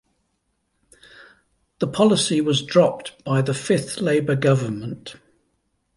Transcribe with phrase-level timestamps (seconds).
[1.77, 5.15] The policy was dropped by the Fifth Labour Government.